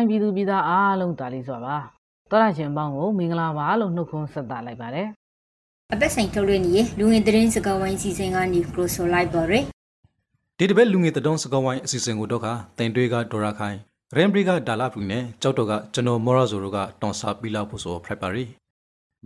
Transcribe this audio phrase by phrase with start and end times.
[0.00, 1.76] ခိုင်ပြည်သူပြည်သားအားလုံးတာလီစွာပါ
[2.30, 5.08] တော်ရရှင်ပေါင်းကိုမင်္ဂလာပါလို့နှုတ်ခွန်းဆက်သလိုက်ပါတယ်
[5.92, 9.64] အပတ်ဆိုင်ထုတ်လွှင့်နေရလူငင်သတင်းစကားဝိုင်းစီစဉ်ကနေပရိုဆိုလိုက်ပါရယ်
[10.58, 12.46] ဒီတစ်ပတ်လူငယ်တတော်စကောင်းဝိုင်းအစီအစဉ်ကိုတော့ခ
[12.78, 13.76] တင်တွေကဒေါ်ရာခိုင်
[14.16, 18.44] ရင်ဘရီကဒါလာဖူနဲ့ကြောက်တော့ကကျွန်တော်မော်ရာဇိုတို့ကတွန်ဆာပီလာဖို့ဆိုဖရက်ပါရီ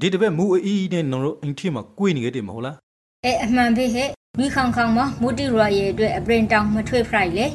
[0.00, 2.76] ဒီတစ်ပတ်မူအီးနဲ့နော်တို့အင်တီမှာကိုယ်နေခဲ့တယ်မဟုတ်လား
[3.24, 7.46] အဲအမှန်ပဲဟဲ့ဒီခေါင်ခေါင်မှာမူတီရရဲ့အတွက်အပရင်တောင်မထွေဖရိုက်လေ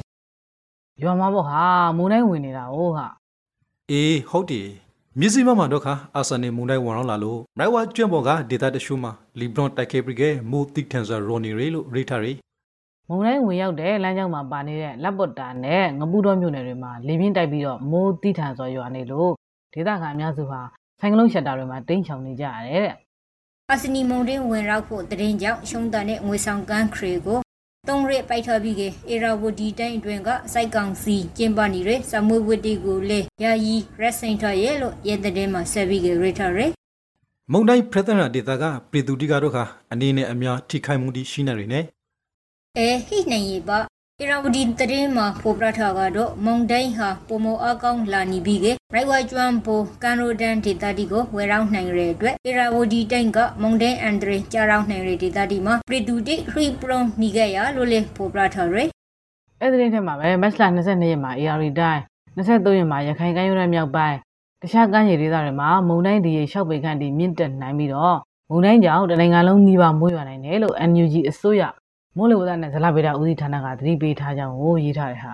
[1.03, 1.61] ရွာမှာပေါ့ဟာ
[1.97, 3.07] မုန်တိုင်းဝင်နေတာဟုတ်ဟာ
[3.91, 4.67] အေးဟုတ်တယ်
[5.19, 12.33] မြစည်းမမှာတော့ခအာဆန်နယ်မုန်တိုင်းဝင်တော့လာလို့မိုက်ဝါကျွန့်ပေါ်ကဒေတာတရှူမှာလီဘရွန်တိုက်ကေပရီကမူတိထန်ဆာရိုနီရီလို့ရိထားရီ
[13.07, 19.31] မုန်တိုင်းဝင်ရောက်တဲ့လမ်းကြောင်းမှာပါနေတဲ့လက်ပွတ်တာနဲ့ငပူတော်မြို့နယ်တွေမှာလေပြင်းတိုက်ပြီးတော့မိုးတိထန်စွာရွာနေလို့
[19.73, 20.61] ဒေသခံအများစုဟာ
[20.99, 22.95] ဆိုင်ကလုန်းရှက်တာတွေမှာတိမ်းချောင်နေကြရတယ်တဲ့
[23.71, 27.39] အစနီမုံတင်းဝင်ရောက်ဖို့တရင်ကြောင့်ရှုံးတန်တဲ့ငွေဆောင်ကန်းခရီကို
[27.87, 36.71] တုံးရက်ပိုက်ထားပြီးကအေရာဝဒီတိုင်းအတွင်းကစိုက်ကောင်စီကျင်းပနေတဲ့စမွေဝတ်တီကိုလေယာယီရက်စင်တာရဲ့လို့ရဲတဲ့မှာဆက်ပြီးကရထားရယ်
[37.51, 39.57] မုန်တိုင်းဖရက်တနာဒေတာကပြည်သူတိကတော့ခ
[39.91, 41.85] အနေနဲ့အများထိခိုက်မှုတိရှိနေတယ်နဲ့
[42.77, 43.79] အဲဟိနိုင်ရပါ
[44.23, 58.89] အရာဝဒီတရင်မှာဖော်ပြထားကတော့မုံတိုင်းဟာပုံမအကောင်းလာနေပြီးကရိုက်ဝါကျွမ်းပိုကန်ရိုဒန်ဒေတာဒီကိုဝယ်ရောက်နိုင်ရတဲ့အတွက်အရာဝဒီတိုင်းကမုံတိုင်းအန်ဒရီကြားရောက်နိုင်ရတဲ့ဒေတာဒီမှာပရီတူတိခရီပရွန်နီဂယာလို့လေဖော်ပြထားရယ်
[59.61, 62.01] အဲ့ဒီတင်းထဲမှာပဲမက်စလာ22ရက်မှာ AR တိုင်း
[62.37, 64.17] 23ရက်မှာရခိုင်ကမ်းရိုးတန်းမြောက်ပိုင်း
[64.61, 68.17] တခြားကမ်းခြေဒေသတွေမှာမုန်တိုင်းဒီရေ6ပေခန့်ထိမြင့်တက်နိုင်ပြီးတော့
[68.49, 71.63] မုန်တိုင်းကြောင့်တနိုင်ငံလုံးနှီးပါမိုးရွာနိုင်တယ်လို့ NUG အစိုးရ
[72.19, 75.33] မိုးလေဝသနဲ့ဇလဗေဒဦးစီးဌာနကသတိပေးထားကြောင်းကိုရေးထားတယ်ဟာ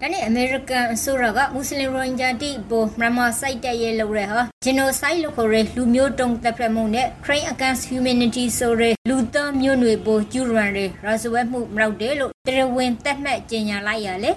[0.00, 14.30] ဒါနဲ့အမေရိကန်အစိုးရကမွတ်စလင်ရိုဟင်ဂျာတိပေါ်မြန်မာစိုက်တက်ရဲ့လုပ်ရဟာဂျီနိုဆိုက်လို့ခေါ်တဲ့လူမျိုးတုံးတပ်ဖြတ်မှုနဲ့ Crime Against Humanity ဆိုတဲ့လူသားမျိုးနွယ်ပေါ်ကျူရန်တွေရာဇဝတ်မှုမရောက်တယ်လို့တရားဝင်သတ်မှတ်ကြေညာလိုက်ရလေ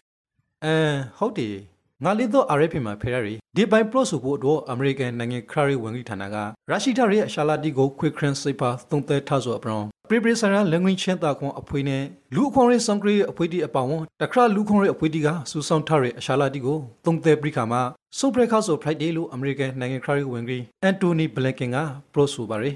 [0.66, 0.76] အဲ
[1.18, 1.56] ဟုတ်တယ်
[2.04, 6.36] ငါလေးတော့ RFP မှာဖယ်ရရီဒီဘိုင်ပရော့ဆိုဖို့အတွက်အမေရိကန်နိုင်ငံခရီးဝန်ကြီးဌာနက
[6.70, 12.04] ရရှိထားရဲ့ရှာလာတီကိုခွေခရန်စိတ်ပါသုံးသက်ထားဆိုအပရော ပရိပရိဆရာလန်ဂွင်းချင်းတာခွန်အဖွေးနဲ့
[12.36, 17.82] လူအခွန်ရေးစံကရီအဖွေးတီအပောင်တခရလူခွန်ရေးအဖွေးတီကစူဆောင်ထားရဲ့အရှာလာတီကိုသုံးသက်ပရိခါမှာ
[18.18, 21.78] ဆိုပရက်ခါဆို Friday လို့အမေရိကန်နိုင်ငံခရီးဝန်ကြီးအန်တိုနီဘလက်ကင်က
[22.14, 22.76] ပရော့ဆိုပါရယ်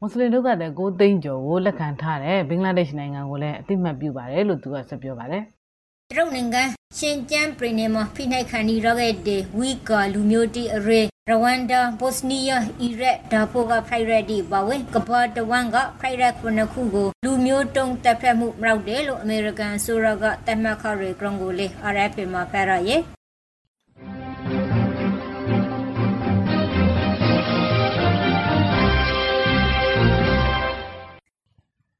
[0.00, 5.42] မွတ်စလင်တို့ကတဲ့ကိုသိန်းကျော်ကိုလက်ခံထားတဲ့ဘင်္ဂလားဒေ့ရှ်နိုင်ငံကိုလည်းအသိမှတ်ပြုပါတယ်လို့သူကဆက်ပြောပါတယ်
[6.10, 6.62] တရုတ်နိုင်ငံ
[6.98, 11.00] ရှင်ကျန်းပြည်နယ်မှာဖိနှိုက်ခံနေရခဲ့တဲ့ဝီကာလူမျိုးတိအရေ
[11.30, 23.00] ရဝမ်ဒါဘော့စနီးယားအီရက်ဒါဖိုကဖိုင်ရက်ဒီပါဝင်ကဘာတဝန်ကဖိုင်ရက်ခုနှစ်ခုကိုလူမျိုးတုံးတပ်ဖြတ်မှုမရောက်တယ်လို့အမေရိကန်ဆိုရကတတ်မှတ်ခရဲကရုံကိုလေ RFP မှာဖရရဲ့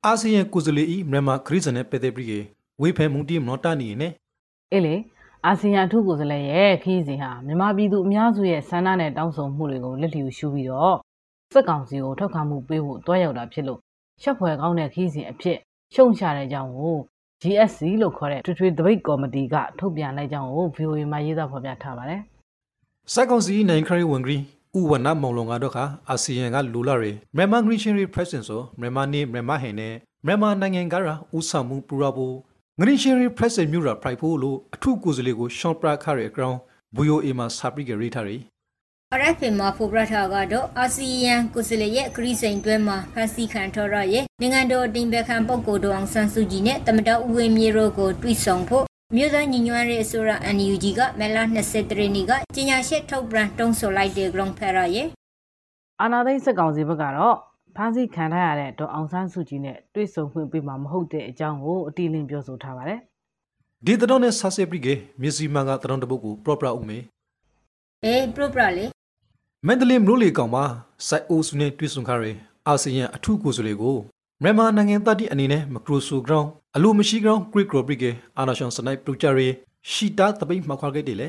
[0.04, 2.40] အာဆီယံကိုယ်စားလှယ်ဤမြန်မာခရီးစံနဲ့ပေတဲ့ပရိကေ
[2.82, 4.12] ဝေဖယ်မှုတီမနောတာနေနဲ့
[4.72, 4.94] အေးလေ
[5.46, 10.96] အာဆီယံအထူးကိုယ်စားလှယ်ရဲ့ခီးစဉ်ဟာမြန်မာပြည်သူအများစုရဲ့ဆန္ဒနဲ့တောင်းဆိုမှုတွေကိုလက်လျူရှုပြီးတော့
[11.52, 13.80] စက်ကောင်စီကိုထောက်ခံမှုပေးဖို့တွားရောက်တာဖြစ်လို့
[14.22, 15.58] ရှက်ဖွယ်ကောင်းတဲ့ခီးစဉ်အဖြစ်
[15.94, 16.96] ရှုံချတဲ့အကြောင်းကို
[17.42, 22.20] GSC လို့ခေါ်တဲ့ထွေထွေတပိတ်ကော်မတီကထုတ်ပြန်လိုက်ကြောင်းကို VOA မှာရေးသားဖော်ပြထားပါတယ်
[23.12, 24.40] စက်ကောင်စီနိုင်ခရီးဝန်ကြီး
[24.78, 29.94] ဥဝနမောင်လုံကတော့ခါအာဆီယံကလူလာတွေမြန်မာဂရီချင်းရီပရက်ဆင်ဆိုမြန်မာနေမြန်မာဟင်နဲ့
[30.26, 32.36] မြန်မာနိုင်ငံကရာဥဆောင်မှုပူရဖို့
[32.80, 36.56] ဂရီချင်းရီပရက်ဆင်မြူရာဖရိုက်ဖို့လို့အထုကိုယ်စားလှယ်ကိုရှော့ပရာခရဲအကောင်
[36.94, 38.36] ဘူယိုအေမှာစာပရိကရိထားရီ
[39.18, 48.84] RFP မှာဖော်ပြထားကတော့အာဆီယံကိုယ်စားလှယ်ရဲ့ခရီးစဉ်တွဲမှာဖန်စီခံထော်ရရဲ့နိုင်ငံတော်အတင်ပခံပုဂ္ဂိုလ်တော်အောင်ဆန်းစုကြည်နဲ့တမတော်ဦးဝင်းမြေတို့ကိုတွေ့ဆုံဖို့
[49.16, 55.08] မြို့သားညီညွတ်ရေးအစိုးရ NUG ကမလ23ရက်နေ့ကကြေညာချက်ထုတ်ပြန်တုံးဆိုလိုက်တဲ့ ground ဖရရဲ့
[56.00, 57.36] အာနာသိန်းစက်ကောင်စီဘက်ကတော့
[57.76, 62.98] ဖမ်းဆီးခံထားရတဲ့ဒေါ်အောင်ဆန်းစုကြည်နဲ့တွေ့ဆုံခွင့်ပေးမှာမဟုတ်တဲ့အကြောင်းကိုအတိအလင်းပြောဆိုထားပါတယ်
[63.86, 66.98] ဒီတတော်နဲ့ဆာဆေပရိကေမြစီမန်ကတတော်တပုတ်ကိုပရော့ပရာဥမေ
[68.04, 68.84] အေးပရိုပရလေ
[69.66, 70.64] မန္တလေးမြို့လေကောင်မှာ
[71.08, 72.32] စိုက်အိုစုနဲ့တွေ့ဆုံခရဲ
[72.66, 73.96] အာဆီယံအထုကိုယ်စားလှယ်ကို
[74.42, 79.48] မြန်မာနိုင်ငံတတိအနေနဲ့မကရိုဆိုဂရောင်းအလိုမရှိဂရောင်းဂရစ်ဂရိုပရိကေအာနာရှန်စနိုက်ပလူချရီ
[79.90, 81.28] ရှီတာတပိတ်မှခွာခဲ့တယ်လေ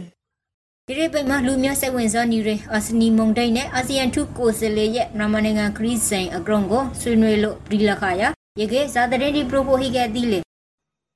[0.90, 8.24] ဒီရိပိတ်မှာလူမျိုးစိတ်ဝင်စားနေရအာစနီမုန်တိုင်းနဲ့အာဆီယံထုကိုယ်စားလှယ်ရဲ့မြန်မာနိုင်ငံခရီးစဉ်အကောင်ကိုဆွေးနွေးလို့ဒီလခါရ
[8.60, 10.40] ရေကေဇာတရင်ဒီပရိုပိုဟိကတိလေ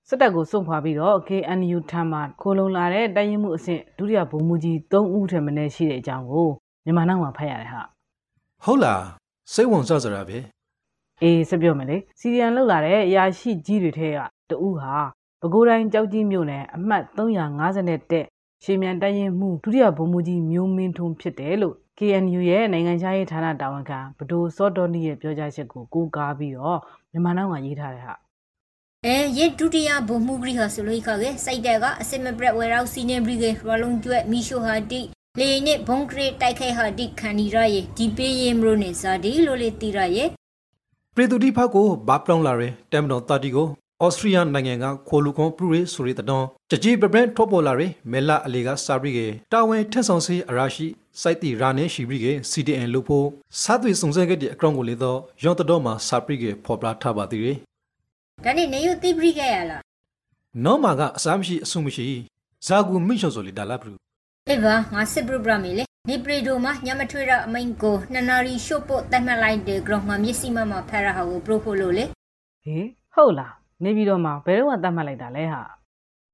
[0.08, 6.48] စစ်တပ်ကိုစွန့်ခွာပြီးတော့ KNU ထံမှခိုးလုံလာတဲ့တိုင်းရင်မှုအဆင့်ဒုတိယဗိုလ်မှူးကြီး3ဦးထက်မနည်းရှိတဲ့အကြောင်းကို
[6.86, 7.82] မြန်မာနိုင်ငံမှာဖတ်ရတယ်ဟာ
[8.64, 9.04] ဟုတ်လား
[9.54, 10.38] စိတ်ဝင်စားစရာပဲ
[11.22, 14.20] အေးဆက်ပြောမယ်လေစီရီယန်လောက်လာတဲ့အရာရှိကြီးတွေထဲက
[14.50, 14.96] တဦးဟာ
[15.42, 18.28] ပဲခူးတိုင်းကြောက်ကြီးမြို့နယ်အမှတ်350တက်
[18.64, 26.80] ရှေမြန်တိုင်းရင်မှုဒုတိယဗိုလ်မှူးကြီးမျိုးမင်းထွန်းဖြစ်တယ်လို့ KNU ရဲ့နိုင်ငံခြားရေးဌာနတာဝန်ခံဘဒိုစောတော်နီရဲ့ပြောကြားချက်ကိုကိုးကားပြီးတော့
[27.12, 28.16] မြန်မာနိုင်ငံရေးထားတဲ့ဟာ
[29.06, 35.02] အဲရေဒုတိယဘုံမှုဂရိဟာဆိုလို့ခါကစိုက်တဲ့ကအစစ်မပရက်ဝဲရောက်စီနေဘရီကရလုံးကျွဲ့မီရှိုဟာတိ
[35.40, 40.30] လေနစ်ဘုံကရတိုက်ခိုက်ဟာတိခန်နီရရဲ့ဒီပေးရင်မလို့နေစားဒီလိုလေတီရရဲ့
[41.16, 43.68] ပရီတူတီဖောက်ကိုဘာပလောင်လာရဲတမ်မတော်တာတီကို
[44.06, 50.88] ဩစတြီးယားနိုင်ငံကခိုလူကွန်ပရူရီဆိုရီတတော်တကြီးပပန်ထော့ပေါ်လာရဲမဲလာအလီကစာဘရီကေတာဝန်ထက်ဆောင်စီအရာရှိ
[51.22, 53.28] စိုက်တီရာနေရှိဘရီကေ CDN လို့ဖို့
[53.62, 57.58] စားသွေးစုံစဲခဲ့တဲ့အကောင့်ကိုလေတော့ရော့တတော်မှာစာဘရီကေဖော်ပြထားပါသေးတယ်
[58.46, 59.82] ဒါနဲ့နေယူတိပရိခဲ့ရလား
[60.66, 62.08] နော်မာကအစားမရှိအဆုမရှိ
[62.68, 63.94] ဇာကူမိချော်ဆိုလေဒါလာဘရူ
[64.50, 65.72] အေးပါငါစစ်ပရိုဂရမ်လေ
[66.10, 72.06] နေပရီဒိုမှာညမထွေးရအမိန်ကိုနှစ်နာရီရှုပ်ဖို့တတ်မှတ်လိုက်တဲ့ ground မှာမျက်စိမှမှာဖက်ရဟာကိုပရိုဖို့လို့လေ
[72.64, 75.62] ဟေးဟုတ်လား နေပြီးတော့မှဘယ်တော့မှတတ်မှတ်လိုက်တာလဲဟာ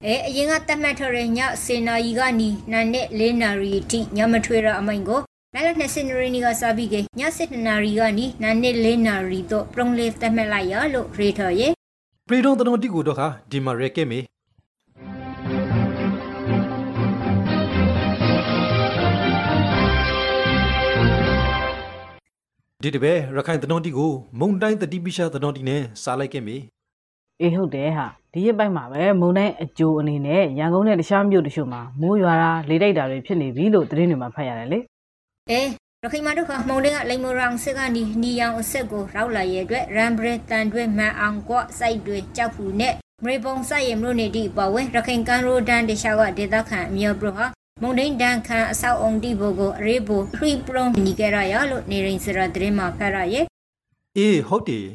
[0.05, 5.21] အဲအရင်ကတတ်မှတ်ထရညစေနာရီကနီနာနဲ့၄နာရီအထိညမထွေးရအမိန်ကို
[5.53, 6.99] နာလက်20နရီနီကစားပြီးကည
[7.39, 11.71] 7နာရီကနီနာနဲ့၄နာရီတော့ပရုံလေးတတ်မှတ်လိုက်ရလို့ရေထော်ရဲ့
[12.27, 14.19] ပရီဒုံတတော်တီကိုတော့ခါဒီမှာရဲကဲမေ
[22.83, 26.57] ဒီတပဲရခိုင်တတော်တီကိုမုံတိုင်းတတိပိရှာတတော်တီနဲ့စားလိုက်ခဲ့မေ
[27.41, 34.79] အေးဟုတ်တယ်ဟာဒီရက်ပိုင်းမှာပဲမုံတိုင်းအကျိုးအနေနဲ့ရန်ကုန်နဲ့တခြားမြို့တချို့မှာမိုးရွာတာလေတိုက်တာတွေဖြစ်နေပြီလို့သတင်းတွေမှာဖတ်ရတယ်လေ
[35.49, 35.61] အဲ
[36.03, 42.93] ရခိုင်မတို့ကမောင်လေးကလိမ်မိုရောင်စစ်ကနေနီယောင်အဆက်ကိုရောက်လာရဲ့အတွက်ရမ်ဘရတန်တွဲမန်အောင်ကွစိုက်တွေကြောက်ဖူနဲ့
[43.23, 47.45] မရေပုံစိုက်ရမလို့နေတိပဝဲရခိုင်ကန်ရိုဒန်တခြားကဒေသခံအမျိုးပရဟာ
[47.81, 53.45] မုန်တိုင်းဒန်ခန်အဆောက်အုံတိဘကိုအရေးဘူခရီပရုံနီကရရလို့နေရင်စရာသတင်းမှာဖတ်ရရဲ့
[54.17, 54.87] အေးဟုတ်တယ်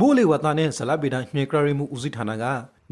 [0.00, 2.44] မိုးလေဝသနဲ့ဇလပေတိုင်းမြေကရရီမှုဦးစီးဌာနက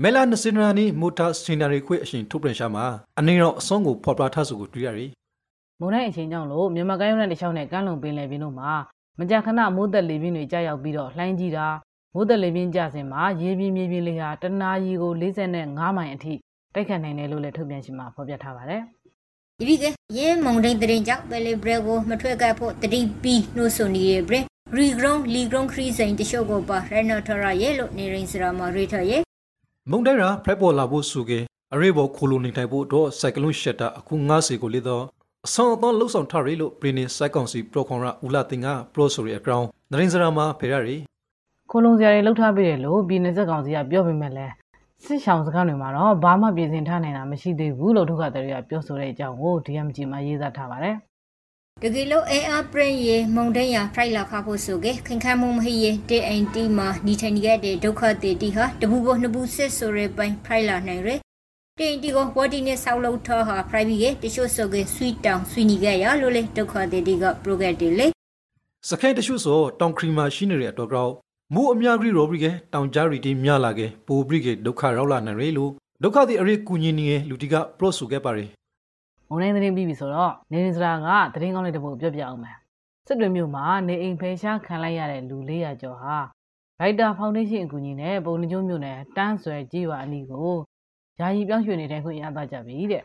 [0.03, 2.85] မဲလာနစင်နာနီမိုတာစင်နာရီခွေအရှင်ထုတ်ပြန်ရှာမှာ
[3.19, 5.07] အနေတော့အဆုံးကိုဖော်ပြထားစုကိုတွေ့ရပြီ
[5.81, 8.73] မုံတိုင်းအချိန်ကြောင့်လို့မြန်မာကမ်းရိုးနဲ့တခြားနဲ့ကမ်းလွန်ပင်လယ်ပြင်တို့မှာ
[9.19, 11.67] မကြာခဏမိုးသက်လေပြင်းတွေကြာရောက်ပြီးတော့လှိုင်းကြီးတာ
[12.15, 16.35] မိုးသက်လေပြင်းကြစဉ်မှာရေပြင်းမြေပြင်းလေးဟာတနာရီကို45မိုင်အထိ
[16.75, 18.83] တိုက်ခတ်နိုင်တယ်လို့လည်းထုတ်ပြန်ရှင်မှာဖော်ပြထားပါတယ်
[19.59, 19.85] ဒီပြီးက
[20.17, 29.23] ရဲမုန်တိုင်းသတင်းကြောင့်ပယ်လီဘရကိုမထွက်ကပ်ဖို့တတိပီနှုတ်ဆိုနေရဘရ ရီဂရုံလီဂရုံခရီးစိန်တချို့ကိုပါရနော်ထရရဲ့လို့နေရင်စရာမှာရေထရဲ့
[29.91, 31.39] မုန်တိုင်းရာဖရက်ပေါ်လာဖို့ဆိုကေ
[31.75, 35.05] အရေးပေါ်ခိုလိုနေထိုင်ဖို့တော့စိုက်ကလုန်းရှက်တာအခု90ကိုလေတော့
[35.47, 40.97] အဆောင်အသောလှုပ်ဆောင်ထားရလို့ပရီနီစိုက်ကောင်စီပရိုကွန်ရာဦးလာတင်ကပရိုဆိုရီအကောင်နရင်စရာမှာဖေရရီ
[41.71, 44.53] ခိုးလုံစရာတွေလှုပ်ထားပြီးတယ်လို့ပြည်내ဆက်ကောင်စီကပြောပေမဲ့လည်း
[45.05, 50.97] စစ်ဆောင်စကားတွေမှာတော့ဘာမှပြင်ဆင်ထားနိုင်တာမရှိသေးဘူးလို့ဒုက္ခသည်တွေကပြောဆိုတဲ့အကြောင်းကို DMG မှာရေးသားထားပါတယ်
[51.85, 61.15] တကယ်လို့အေအာပရင်ရေမုံတိန်ရဖရိုက်လာခဖို့ဆိုကေခင်ခမ်းမမဟိရေတေအိန်တီမှာနီထိုင်ခဲ့တဲ့ဒုက္ခတေတီဟာတပူပေါ်နှစ်ပူစစ်ဆိုရဲပိုင်းဖရိုက်လာနိုင်ရတေ
[61.79, 68.07] အိန်တီကိုဝတီနဲ့ဆောက်လုပ်ထားဟာဖရိုက်ပြီးကေတချို့ဆိုကေဆွီတောင်ဆွီနီခဲ့ရလို့လေဒုက္ခတေတီကပရိုဂရက်တီလေ
[68.89, 71.13] စခိုင်တရှုဆိုတောင်ခရီမာရှိနေတဲ့အတော့ကောက်
[71.55, 75.71] မူအများကြီးရောဘရီကတောင်ကြားရီတီမြလာကေပိုဘရီကေဒုက္ခရောက်လာနိုင်ရလို့
[76.03, 78.47] ဒုက္ခတိအရေးကူညီနေလူတီကပရိုဆိုခဲ့ပါရီ။
[79.29, 82.57] မုံတိုင်းသတင်းပြီးပြီဆိုတော့နေရင်စရာကသတင်းကောင်းလေးတစ်ပုဒ်ပြောပြအောင်မယ်။
[83.07, 86.17] စစ်တွေမျိုးမှာနေအိမ်ဖယ်ရှားခံလိုက်ရတဲ့လူ400ကျော်ဟာ
[86.81, 90.53] ရိုက်တာဖောင်ဒေးရှင်းအကူအညီနဲ့ပုံနှကျုံးမျိုးနဲ့တန်းဆွဲကြည်ရွာအနီးကို
[91.21, 93.03] ယာယီပြောင်းရွှေ့နေတဲ့ခွင့်ရသွားကြပြီတဲ့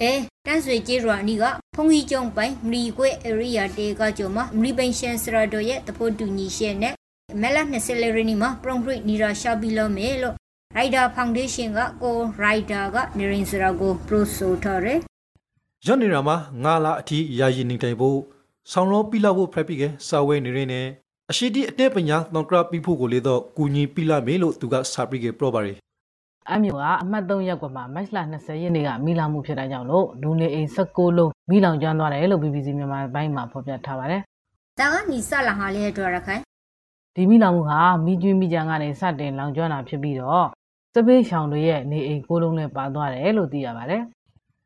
[0.00, 0.12] အဲ
[0.46, 6.94] တန်းဆွေကျေးရွာနီကဖုန်ကြီးကျုံပိုင်မလီကွေအရိယာတေကကျုံမှာမလီပင်ရှင်စရာတို့ရဲ့တဖို့တူညီရှင်းနဲ့
[7.40, 10.34] မဲလာ20လရီနီမှာပရုံဂရိနီရာရှာဘီလောမဲလို့
[10.76, 15.00] ရိုက်တာဖောင်ဒေးရှင်းကကိုရိုက်တာကနေရင်စရာကိုပရိုဆိုထားတယ်
[15.86, 18.18] ရွတ်နေရမှာငါလာအထီးယာယီနေတိုင်ဖို့
[18.72, 20.86] ဆောင်းရောပြလာဖို့ဖရက်ပြီးကစာဝဲနေရင်းနဲ့
[21.30, 25.72] အရှိတီအတဲ့ပညာတောင်ကရပြီးဖို့ကိုလေတော့ကူညီပြလာမေလို့သူကစာပြီးကပရောပါရီ။
[26.50, 34.20] အမျိုးကအမှတ်3ရက်ကွယ်မှာမတ်လ20ရက်နေ့ကမိလောင်မှုဖြစ်တာကြောင့်လို့လူနေအိမ်16လုံးမိလောင်ကျွမ်းသွားတယ်လို့ BBC မြန်မာပိုင်းမှာဖော်ပြထားပါတယ်
[34.80, 36.40] ဒါကနီဆလာဟာလေတော့ရခိုင်။
[37.16, 40.46] ဒီမိလောင်မှုဟာမိကျွေးမိကြံကနေစတင်လောင်ကျွမ်းတာဖြစ်ပြီးတော့
[40.94, 44.02] စပေးရှောင်တွေရဲ့နေအိမ်ကိုလုံးနဲ့ပါသွားတယ်လို့သိရပါတယ်။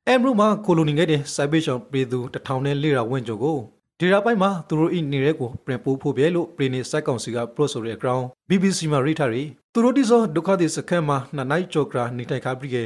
[0.08, 3.58] အမ်ဘရူမှာကိုလိုနီခဲ့တဲ့စိုက်ဘေးရှောင်ပြည်သူတထောင်နဲ့လေးရာဝန်းကျင်ကို
[3.98, 9.42] ဒီရာပိုင်းမှာသူတို့ဤနေရဲကိုပြန်ပို့ဖို့ပဲလို့ပရီနေစိုက်ကောင်စီကပရိုဆိုရဲ့ ground BBC မှာရိထားရီ
[9.72, 12.76] သူတို့ဒီစောဒုက္ခသည်စခန်းမှာနှစ်နိုင်ကြောကရာနေထိုင်ခါပြီးက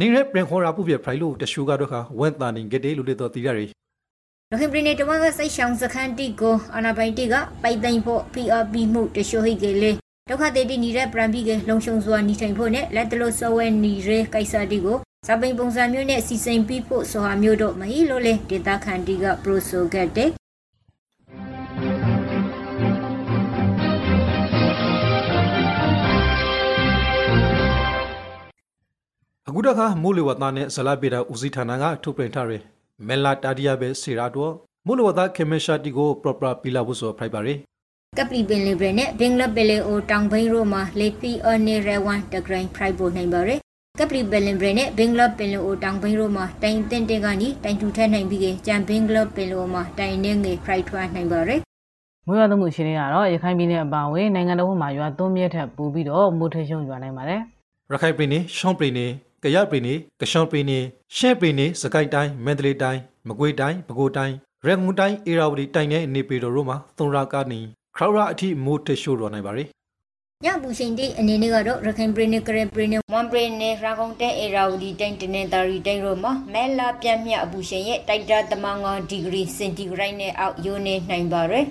[0.00, 3.66] နေရဲပြန်ခေါ်ရာဖို့ပြဖရိုင်လို့တရှူကတော့ခါဝန်တန်နေခဲ့တယ်လို့လေတော့သိရရီ
[4.50, 9.90] ရခိုင်ပြည်နယ်တဝန်းကစိတ်ရှောင်စခန်းတီကိုအနာပိုင်တီကပိုက်သိမ့်ဖို့ PRP မှုတရှိုဟိကေလေ
[10.30, 20.30] ဒုက္ခတေတီနေတဲ့ပရန်ပီကလုံရှုံစွာနေထိုင်ဖို့နဲ့လက်တလို့စောဝဲနေရဲကိစ္စတီကို စပိန်ပုံစံမျိုးနဲ့စီစိန်ပြီးဖို့ဆိုဟာမျိုးတို့မဟီလို့လေဒေတာခန်တီကပရိုဆိုခဲ့တဲ့
[29.48, 32.62] အခုတခါမိုးလေဝသနဲ့ဇလပေတာဦးစီးဌာနကထုတ်ပြန်ထားရယ်
[33.08, 34.52] မဲလာတာဒီယာပဲစီရာတော့
[34.86, 37.58] မိုးလေဝသခေမရှာတီကို proper ပီလာဖို့ဆိုဖိုက်ပါရယ်
[38.18, 43.63] ကပလီပင်လီဘရနဲ့ဘင်္ဂလားပလေအိုတောင်ဘိန်းရိုမှာလေပီအော်နေရဝန်တဂရိုင်းဖရိုက်ပိုနိုင်ပါရယ်
[44.00, 51.60] ကပလီပလင်ဘရနဲ့ဘင်္ဂလားပင်လိုတောင်ဘိန်းရိုမှာတိုင်တင်တင်ကနေတိုင်ထူထက်နိုင်ပြီးကြံဘင်္ဂလားပင်လိုမှာတိုင်နေငယ်ဖရိုက်ထွားနိုင်ပါရယ်
[52.26, 57.40] မွေးရသမှုရှင်တွေကတော့ရခိုင်ပြည်နယ်အပါအဝင်နိုင်ငံတော်မှာရွာသွန်းမြဲထက်ပိုပြီးတော့မိုးထရှုံရွာနိုင်ပါတယ်
[57.90, 59.10] ရခိုင်ပြည်နယ်ရှောင်းပြည်နယ်
[59.42, 60.84] ကရပြည်နယ်ကရှောင်းပြည်နယ်
[61.16, 64.34] ရှမ်းပြည်နယ်စကိုင်းတိုင်းမန္တလေးတိုင်းမကွေးတိုင်းပဲခူးတိုင်း
[64.66, 67.60] ရန်ကုန်တိုင်းအေရာဝတီတိုင်းနဲ့နေပြည်တော်တို့မှာသုံးရကနေ
[67.96, 69.68] ခရောရာအထိမိုးထရှုံရွာနိုင်ပါတယ်
[70.44, 81.66] ညပူရှင်တိအနေနဲ့ကတော့ရခိုင်ပြည်နယ်ကရပြည်နယ်မွန်ပြည်နယ်ရာကုန်တဲအေရာဝတီတိုင်းတနင်္သာရီတိုင်းတို့မှာမဲလာပြန့်မြအပူရှင်ရဲ့တိုက်တာတမန်9ဒီဂရီစင်တီဂရိတ်နဲ့အောက်ယိုနေနိုင်ပါရယ်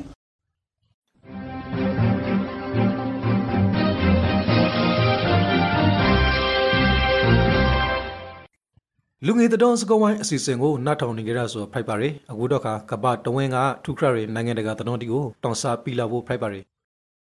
[9.26, 16.73] လူငယ်တတော်စကောဝိုင်းအစီအစဉ်ကိုနှတ်ထောင်နေကြရဆိုဖိုက်ပါရယ်အခုတော့ခါကပတဝင်းကထူခရရနိုင်ငံတကာတတော်တီကိုတောင်စားပီလာဖို့ဖိုက်ပါရယ်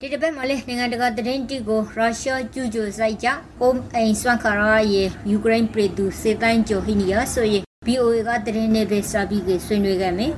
[0.01, 3.27] ဒီတစ်ပတ်မှာလေနိုင်ငံတကာသတင်းတီကိုရုရှားကျူးကျော်ဆိုင်ကြ
[3.59, 10.31] ဟ ோம் အိမ်ဆွမ်းခါရာရဲ့ယူကရိန်းပြည်သူစေတိုင်းဂျိုဟီနီယာဆိုရင် BOA ကသတင်းနဲ့ပဲစာပြီးဆွေးနွေးခဲ့မယ်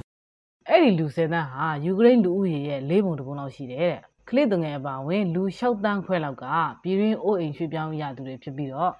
[0.70, 3.96] အဲ့ဒီလူစေတန်းဟာယူကရိန်းလူဦးရေရဲ့၄ပုံတပုံလောက်ရှိတယ်တဲ့
[4.30, 6.46] ကလစ်တငယ်အပါဝင်လူ၆တန်းခွဲလောက်က
[6.82, 8.92] ပြည်ရင်းအိုးအိမ်ရွှေ့ပြောင်းရသူတွေဖြစ်ပြီးတော့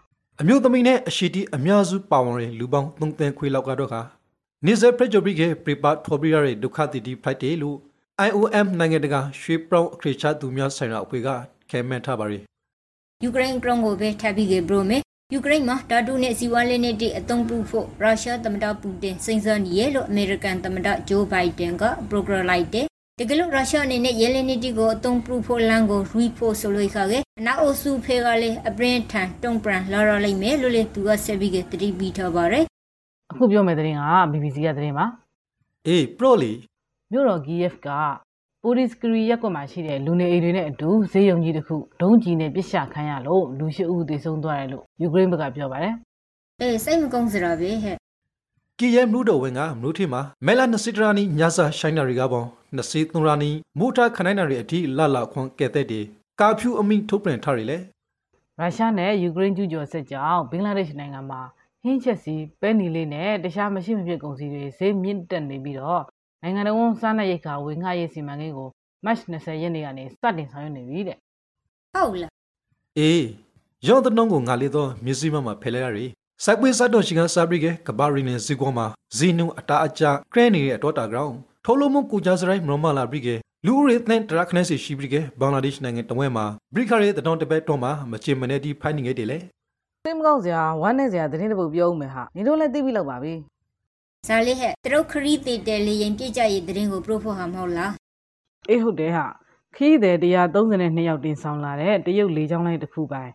[0.42, 4.02] အမျိုးသမီးနဲ့အရှိတီအများစုပါဝင်တဲ့လူပေါင်း၃သန်းခွေလောက်ကတော့ခါ
[4.66, 7.78] နေဇယ်ပရဂျိုဘရီကပရိပတ်ဖော်ဘရီရဲ့ဒုက္ခတိတိဖိုက်တယ်လို့
[8.28, 11.30] IOM နိုင်ငံတကာရွှေပြောင်းအခရချသူများဆိုင်ရာအဖွဲ့က
[11.70, 12.40] ခဲမှန်းထားပါရီ
[13.24, 14.98] ယူကရိန်းကရုံကိုပဲထပ်ပြီးကြဘရိုမေ
[15.34, 22.88] ယူကရိန်းမှာဓာတုနဲ့စီဝါလက်နက်တွေအသုံးပြုဖို့ရုရှားသမ္မတပူတင်စိန်ဆောနေရလို့အမေရိကန်သမ္မတဂျိုးဘိုင်ဒန်ကပရိုဂရလိုက်တယ်
[23.20, 32.66] တကယ်လို့ရုရှားအနေနဲ့ရဲလက်နက်တွေကိုအသုံးပြုဖို့လမ်းကိုရီဖို့ဆိုလို့ခါခဲ့အနောက်အုပ်စုဖေကလည်းအပရင်ထန်တုံပရန်လာရလိုက်မယ်လို့လေသူကဆက်ပြီးကတတိပြီးထားပါတယ်
[33.32, 35.06] အခုပြောမယ့်သတင်းက BBC ကသတင်းပါ
[35.88, 36.52] အေးပရိုလီ
[37.14, 37.88] မြို့တော် Kiev က
[38.64, 45.94] ပိုဒီစကရီရက်ကွက်မှာရှိတဲ့လူနေအိမ်တွေနဲ့အတူဈေးရုံကြီးတစ်ခုဒုံးကြီးနဲ့ပစ်ရှခံရလို့လူရှိဦးသေဆုံးသွားတယ်လို့ယူကရိန်းဘက်ကပြောပါတယ်။
[46.62, 47.96] အေးစိတ်မကောင်းစရာပဲဟဲ့။
[48.80, 52.44] ကီယဲမလူတော်ဝင်ကမလူထီမှာမဲလာနစစ်တရာနီညစာရှိုင်းနာရီကပေါ
[52.78, 56.02] နစီသွန်ရာနီမူတာခနိုင်နာရီအထိလလခွန်ကဲတဲ့တီ
[56.40, 57.78] ကာဖြူအမိထုတ်ပြန်ထားရလေ။
[58.60, 61.42] ရုရှားနဲ့ယူကရိန်းကျူးကျော်စစ်ကြောင့်ဘင်္ဂလားဒေ့ရှ်နိုင်ငံမှာ
[61.84, 66.04] ဟင်းချက်စီပဲနီလေးနဲ့တခြားမရှိမဖြစ်ကုန်စည်တွေဈေးမြင့်တက်နေပြီးတော့
[66.44, 68.70] နိုင်ငံတော်စားနပ်ရိက္ခာဝေငှရေးစီမံကိန်းကို
[69.06, 71.18] မတ်20ရက်နေ့ကနေစတင်ဆောင်ရွက်နေပြီတဲ့
[71.94, 72.32] ဟုတ်လား
[72.98, 73.26] အေး
[73.88, 76.06] ရောတဲ့နှုံးကိုငါလေးတော့မြစည်းမမှာဖယ်လိုက်ရရီ
[76.44, 78.86] စိုက်ပွေးစတော့ရှိကစားပရိကကဘာရီနေဇီကောမှာ
[79.18, 83.28] ဇီနုအတာအကြခရဲနေရဲ့တော့တာဂရောင်းထိုလိုမကူကြစရိုင်းမမလာပရိက
[83.66, 89.38] လူရီသန်တရခနဲ့စီရှိပရိကဘင်္ဂလားဒေ့ရှ်နိုင်ငံတဝဲမှာဘရိခရဲတတောင်တပဲတော့မှာမချင်မနေဒီဖိုင်နေခဲ့တယ်လေ
[90.06, 93.34] သိမကောင်းစရာဝမ်းနေစရာသတင်းတပုတ်ပြောဦးမယ်ဟာနေတော့လည်းသိပြီလောက်ပါပြီ
[94.28, 97.94] ဇာလေးဟဲ့သူတို့ခရီးသေးတယ်လေရင်ပြည့်ကြရေးသတင်းကိုပရိုဖို့ဟာမဟုတ်လား
[98.70, 99.26] အေးဟုတ်တယ်ဟာ
[99.76, 103.32] ခီးသည်132ယောက်တင်ဆောင်လာတဲ့တရုတ်လေကြောင်းလိုင်းတစ်ခုပိုင်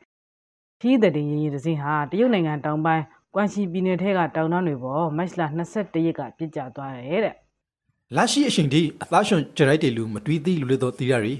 [0.80, 5.42] ခီးသည်တင်ရေးရေးတစ်စင်းဟာတရုတ်နိုင်ငံတောင်ပိုင်းကွမ်ရှီပြည်နယ်ထဲကတောင်တန်းတွေပေါ်မတ်လ
[5.74, 7.34] 22ရက်ကပြစ်ကျသွားတယ်တဲ့
[8.16, 11.34] လာရှိအရှင်ဒီအသားရှင်ကြရိုက်တယ်လူမတွေးသိလူလို့တော့သိရရီ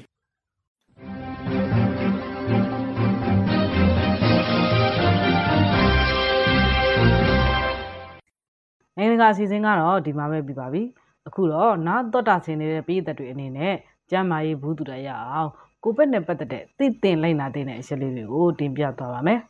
[8.96, 10.82] နိုင်ငံတကာအစီအစဉ်ကတော့ဒီမှာပဲပြပါပြီ
[11.26, 13.74] အခုတော့နားတော့တာဆင်နေတဲ့ပြည်သက်တွေအနေနဲ့
[14.10, 15.50] ကျမ်းမာရေးဘူးတူတရအောင်
[15.84, 19.40] ကိုပက်နဲ့ပတ်သက်တဲ့သိသင်လိုက်နာတဲ့အချက်လေးတွေကိုတင်ပြသွားပါမယ်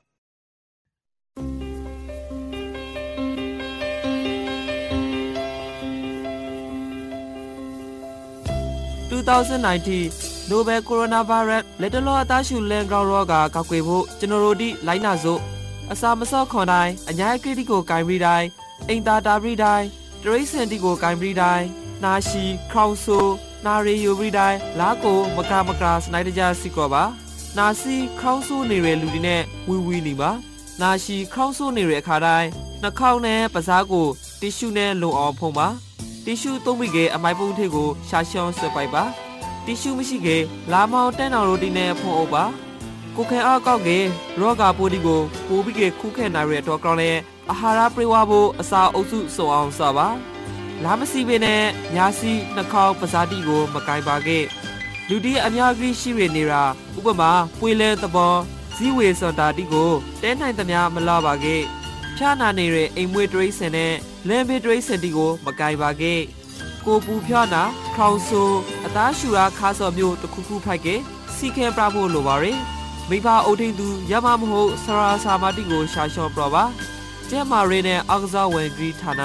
[9.11, 15.41] 2019 Nobel Coronavirus လက်တလောအသားရှူလန်ကောင်ရောဂါကောက်ွယ်ဖို့ကျွန်တော်တို့ဒီလိုက်နာစို့
[15.93, 18.49] အစာမစော့ခွန်တိုင်းအညာကတိကိုဂိုင်ပြီးတိုင်း
[18.89, 19.87] အိမ်သာတာပြီးတိုင်း
[20.23, 21.67] တရိတ်စင်တီကိုဂိုင်ပြီးတိုင်း
[22.05, 23.19] နာရှိခေါင်ဆူ
[23.67, 27.05] နာရီယိုပြီးတိုင်းလာကိုမကမကစနိုက်တကြစီကောပါ
[27.59, 30.31] နာစီခေါင်းဆိုးနေတဲ့လူတွေနဲ့ဝီဝီနေပါ
[30.81, 32.49] နာရှိခေါင်းဆိုးနေတဲ့အခါတိုင်း
[32.83, 34.07] နှာခေါင်းနဲ့ပစားကို
[34.41, 35.69] တီရှူနဲ့လုံအောင်ဖုံးပါ
[36.25, 39.05] တီရှူသုံးပြီးကအမိုက်ပုံးထိပ်ကိုရှာရှောင်းဆွဲပိုက်ပါ
[39.65, 40.29] တီရှူမရှိက
[40.73, 42.45] လာမောင်တန်းတော်ရိုတီနဲ့ဖုံးအုပ်ပါ
[43.17, 43.91] ကိုခဲအားကောက်က
[44.41, 47.11] ရောဂါပိုးဒီကိုပိုးပြီးကခုခဲနိုင်ရတော့ကောင်းလဲ
[47.51, 50.09] အာဟာရပြေဝဖို့အစာအုပ်စုစုံအောင်စပါ
[50.83, 51.63] လာမစီပင်နဲ့
[51.95, 54.45] ညာစီနှာခေါင်းပဇာတိကို မကင်ပါခဲ့
[55.09, 56.63] လူတီအများကြီးရှိရနေတာ
[56.99, 58.35] ဥပမာပွေလဲသဘော
[58.77, 59.91] ဇီဝေစွန်တာတိကို
[60.23, 61.63] တဲနိုင်သမျှမလာပါခဲ့
[62.17, 63.95] ဖြာနာနေတဲ့အိမ်မွေးတရိစင်နဲ့
[64.29, 66.21] လမ်းဘေးတရိစင်တီကို မကင်ပါခဲ့
[66.87, 67.63] ကိုပူဖြာနာ
[67.97, 68.43] ခေါင်ဆူ
[68.87, 71.01] အသားရှူရာခါစော်မျိုးတစ်ခုခုဖိုက်ခဲ့
[71.37, 72.59] စီခဲပြဖို့လိုပါရယ်
[73.09, 76.65] မိဘအုပ်ထိန်သူရမမဟုတ်ဆရာစာမတိကိုရှာလျှော့ပြပါ
[77.31, 79.23] ကျဲမာရီနယ်အောက်ကစားဝန်ကြီးဌာန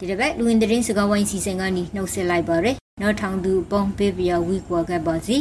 [0.00, 5.36] ဒီတစ်ပတ်လူဝင်သတင်းစကားဝိုင်းစီစဉ်ကနေနှုတ်ဆက်လိုက်ပါရယ်နောက်ထောင်သူပုံပေးပြဝီကွာခဲ့ပါစီ